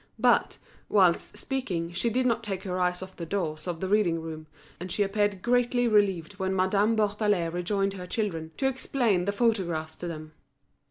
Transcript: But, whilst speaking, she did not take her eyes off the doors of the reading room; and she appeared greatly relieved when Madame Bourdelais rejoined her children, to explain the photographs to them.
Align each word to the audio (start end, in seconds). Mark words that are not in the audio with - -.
But, 0.17 0.57
whilst 0.89 1.37
speaking, 1.37 1.91
she 1.93 2.09
did 2.09 2.25
not 2.25 2.43
take 2.43 2.63
her 2.63 2.79
eyes 2.79 3.03
off 3.03 3.15
the 3.17 3.23
doors 3.27 3.67
of 3.67 3.81
the 3.81 3.87
reading 3.87 4.19
room; 4.19 4.47
and 4.79 4.91
she 4.91 5.03
appeared 5.03 5.43
greatly 5.43 5.87
relieved 5.87 6.39
when 6.39 6.55
Madame 6.55 6.95
Bourdelais 6.95 7.49
rejoined 7.53 7.93
her 7.93 8.07
children, 8.07 8.49
to 8.57 8.67
explain 8.67 9.25
the 9.25 9.31
photographs 9.31 9.95
to 9.97 10.07
them. 10.07 10.31